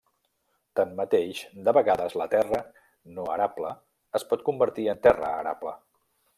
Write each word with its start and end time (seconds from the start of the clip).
Tanmateix, 0.79 1.41
de 1.67 1.73
vegades 1.79 2.17
la 2.21 2.27
terra 2.33 2.63
no 3.19 3.27
arable 3.35 3.77
es 4.21 4.29
pot 4.33 4.49
convertir 4.51 4.91
en 4.95 5.07
terra 5.09 5.33
arable. 5.45 5.79